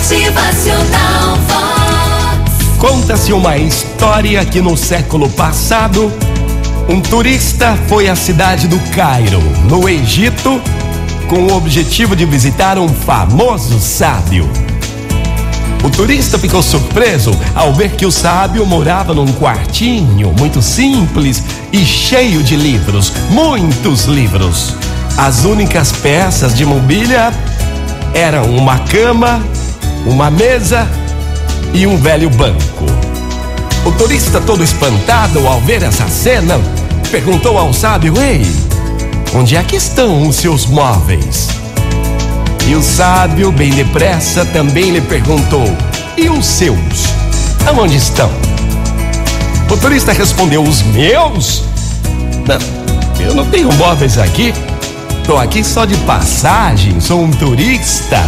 [0.00, 2.78] Motivacional Vox.
[2.78, 6.10] Conta-se uma história que no século passado,
[6.88, 10.58] um turista foi à cidade do Cairo, no Egito,
[11.28, 14.48] com o objetivo de visitar um famoso sábio.
[15.84, 21.84] O turista ficou surpreso ao ver que o sábio morava num quartinho muito simples e
[21.84, 24.74] cheio de livros, muitos livros.
[25.18, 27.30] As únicas peças de mobília
[28.14, 29.42] eram uma cama,
[30.06, 30.88] uma mesa
[31.72, 32.86] e um velho banco.
[33.84, 36.60] O turista, todo espantado ao ver essa cena,
[37.10, 38.46] perguntou ao sábio: Ei,
[39.34, 41.48] onde é que estão os seus móveis?
[42.66, 45.64] E o sábio, bem depressa, também lhe perguntou:
[46.16, 47.06] E os seus?
[47.66, 48.30] Aonde estão?
[49.70, 51.64] O turista respondeu: Os meus?
[52.46, 54.52] Não, eu não tenho móveis aqui.
[55.24, 58.18] Tô aqui só de passagem, sou um turista.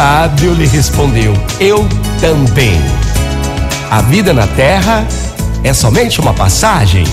[0.00, 1.86] Sábio lhe respondeu: Eu
[2.22, 2.80] também.
[3.90, 5.06] A vida na terra
[5.62, 7.04] é somente uma passagem.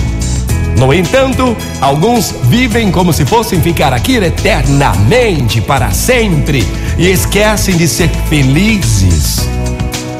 [0.78, 7.86] No entanto, alguns vivem como se fossem ficar aqui eternamente, para sempre, e esquecem de
[7.86, 9.46] ser felizes.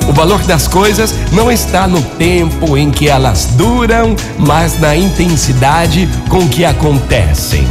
[0.06, 6.06] O valor das coisas não está no tempo em que elas duram, mas na intensidade
[6.28, 7.66] com que acontecem.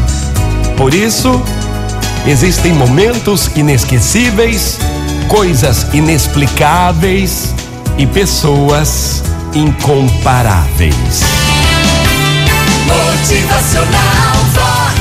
[0.76, 1.40] Por isso,
[2.26, 4.80] existem momentos inesquecíveis,
[5.28, 7.54] coisas inexplicáveis
[7.98, 11.24] e pessoas incomparáveis.
[12.86, 15.00] Motivacional Vox.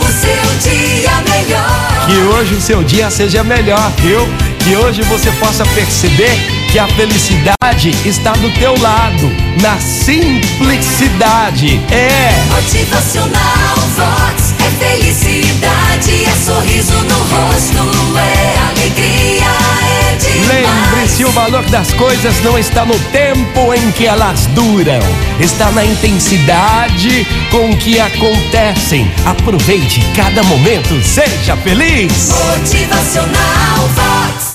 [0.00, 2.06] O seu dia melhor.
[2.06, 4.26] Que hoje o seu dia seja melhor, viu?
[4.60, 6.38] Que hoje você possa perceber
[6.72, 11.80] que a felicidade está do teu lado, na simplicidade.
[11.90, 12.32] É.
[12.54, 14.54] Motivacional Vox.
[14.60, 17.82] É felicidade, é sorriso no rosto,
[21.40, 25.00] valor das coisas não está no tempo em que elas duram,
[25.40, 29.10] está na intensidade com que acontecem.
[29.24, 32.28] Aproveite cada momento, seja feliz.
[32.28, 34.09] Motivacional.